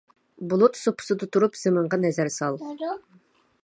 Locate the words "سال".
2.41-2.63